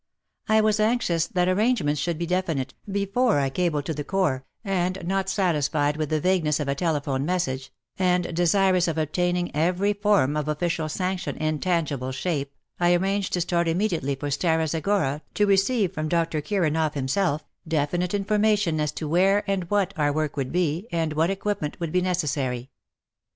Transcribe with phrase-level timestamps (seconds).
[0.49, 4.99] I was anxious that arrangements should be definite before I cabled to the Corps, and,
[5.07, 10.35] not satisfied with the vagueness of a telephone message, and desirous of obtaining every form
[10.35, 15.45] of official sanction in tangible shape, I arranged to start immediately for Stara Zagora to
[15.45, 16.41] receive from Dr.
[16.41, 21.29] Kiranoff himself, definite information as to where and what our work would be, and what
[21.29, 22.71] equipment would be necessary.